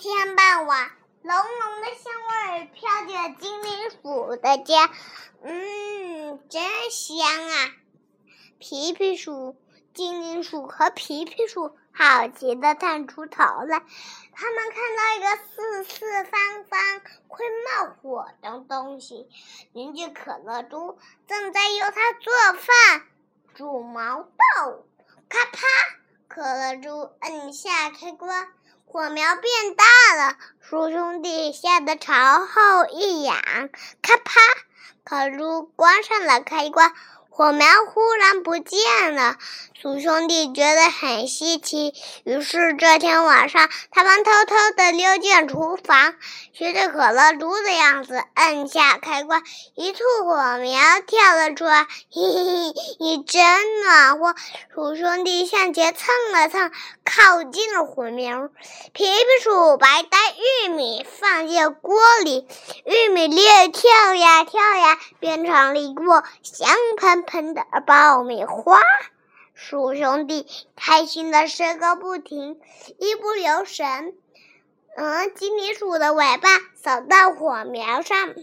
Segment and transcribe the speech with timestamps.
[0.00, 0.92] 天傍晚，
[1.22, 2.12] 浓浓的香
[2.54, 4.90] 味飘进了精灵鼠的家。
[5.42, 6.62] 嗯，真
[6.92, 7.72] 香啊！
[8.60, 9.56] 皮皮鼠、
[9.94, 13.82] 精灵鼠和皮皮鼠好奇的探出头来，
[14.32, 16.80] 他们看到一个四四方方、
[17.26, 19.28] 会冒火的东西。
[19.72, 20.96] 邻居可乐猪
[21.26, 23.02] 正在用它做饭，
[23.56, 24.86] 煮毛豆。
[25.28, 25.58] 咔啪！
[26.28, 28.48] 可乐猪摁下开关。
[28.90, 29.84] 火苗变大
[30.16, 33.36] 了，鼠兄弟吓得朝后一仰，
[34.00, 34.40] 咔啪！
[35.04, 36.94] 烤猪关上了开关，
[37.28, 39.36] 火苗忽然不见了。
[39.80, 46.16] 鼠兄弟觉得很稀奇，于是这天晚上，他们偷偷地溜进厨房，
[46.52, 49.40] 学着可乐猪的样子，按下开关，
[49.76, 51.86] 一簇火苗跳了出来。
[52.10, 54.34] 嘿嘿嘿，你真暖和！
[54.74, 56.72] 鼠兄弟向前蹭了蹭，
[57.04, 58.48] 靠近了火苗。
[58.92, 60.18] 皮皮鼠把一袋
[60.66, 62.48] 玉米放进锅里，
[62.84, 68.80] 玉米粒跳呀跳呀，变成了一锅香喷喷的爆米花。
[69.60, 72.60] 鼠兄弟开心的吃个不停，
[73.00, 74.16] 一不留神，
[74.96, 78.36] 嗯，精灵鼠的尾巴扫到火苗上，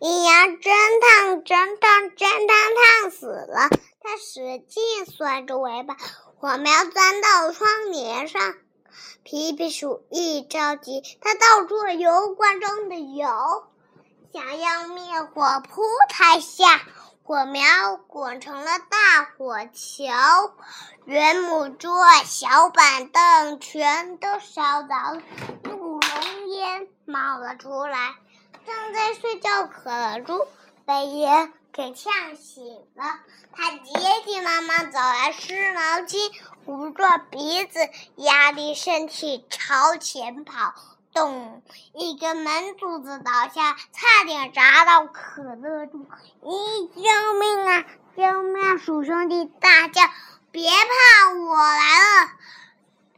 [0.00, 2.56] 一呀，真烫，真烫，真烫，
[3.02, 3.68] 烫死了！
[4.00, 5.94] 它使劲甩着尾巴，
[6.40, 8.54] 火苗钻到窗帘上。
[9.22, 13.28] 皮皮鼠一着急，它倒出了油罐中的油，
[14.32, 16.80] 想要灭火，扑台下。
[17.26, 20.04] 火苗滚成了大火球，
[21.06, 25.20] 圆木桌、小板凳全都烧着，
[25.64, 28.14] 怒浓烟冒了出来。
[28.64, 30.46] 正在睡觉可猪
[30.84, 33.18] 被烟给呛醒了，
[33.52, 33.92] 他急
[34.24, 36.32] 急忙忙找来湿毛巾，
[36.66, 37.80] 捂着鼻子，
[38.14, 40.74] 压低身体朝前跑。
[41.16, 41.62] 咚！
[41.94, 46.06] 一根门柱子倒下，差点砸到可乐猪。
[46.42, 47.84] 咦，救命啊！
[48.14, 48.62] 救命！
[48.62, 50.02] 啊鼠兄弟大叫
[50.52, 52.32] ：“别怕，我来了！”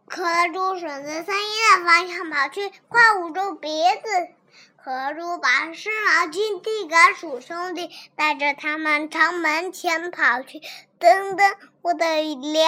[0.06, 4.38] 可乐猪顺着声音的方向跑去，快捂住鼻子。
[4.88, 10.62] 可乐猪把湿毛巾递给鼠兄弟，带着他们朝门前跑去。
[10.99, 11.47] 等等，
[11.82, 12.65] 我的粮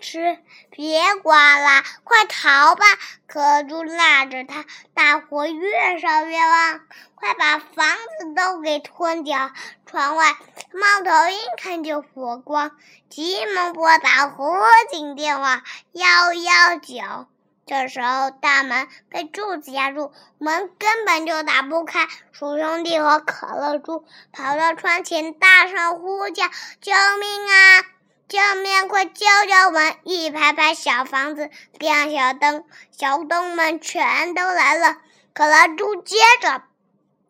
[0.00, 0.38] 食！
[0.70, 2.84] 别管了，快逃吧！
[3.26, 4.64] 可猪拉着他，
[4.94, 6.80] 大火越烧越旺，
[7.16, 7.88] 快把房
[8.20, 9.50] 子都给吞掉！
[9.84, 10.30] 窗外，
[10.72, 12.70] 猫头鹰看见火光，
[13.10, 17.26] 急忙拨打火警电话幺幺九。
[17.66, 22.06] 这时候，大门被柱子压住，门根本就打不开。
[22.30, 26.44] 鼠兄弟和可乐猪跑到窗前，大声呼叫
[26.82, 27.82] ：“救命啊！
[28.28, 28.86] 救命！
[28.88, 31.48] 快救救我们！”一排排小房子
[31.78, 34.98] 亮小灯，小动物们全都来了。
[35.32, 36.62] 可乐猪接着，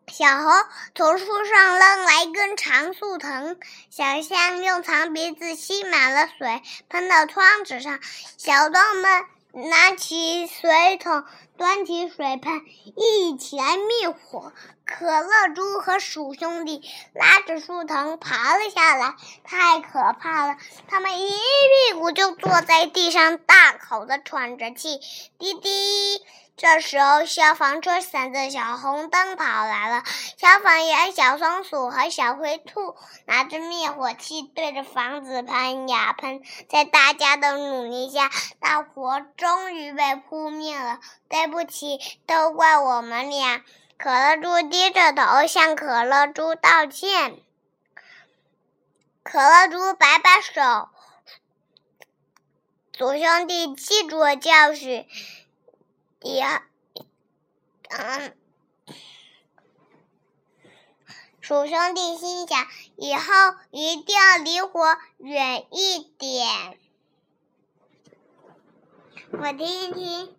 [0.07, 0.51] 小猴
[0.93, 3.57] 从树上扔来一根长树藤，
[3.89, 8.01] 小象用长鼻子吸满了水，喷到窗子上。
[8.37, 9.25] 小动物们。
[9.55, 11.23] 拿起水桶，
[11.55, 12.61] 端起水盆，
[12.97, 14.51] 一起来灭火。
[14.85, 20.57] 可乐猪和鼠兄弟拉着树藤爬了下来，太可怕了！
[20.87, 24.99] 他们一屁股就坐在地上，大口的喘着气。
[25.39, 26.23] 滴滴。
[26.57, 30.03] 这时候，消防车闪着小红灯跑来了。
[30.37, 38.29] 消防员小松鼠和小灰兔拿着灭火器对着房子喷呀喷，在大家的努力下，
[38.61, 40.99] 大火终于被扑灭了。
[41.27, 43.61] 对不起，都怪我们俩。
[43.97, 47.39] 可乐猪低着头向可乐猪道歉。
[49.23, 50.89] 可乐猪摆摆手，
[52.95, 55.07] 鼠兄弟记住了教训。
[56.21, 56.41] 以，
[57.89, 58.37] 嗯，
[61.41, 62.67] 鼠兄弟心想：
[62.97, 63.23] 以后
[63.71, 66.77] 一定要离火远一点。
[69.31, 70.37] 我听一听。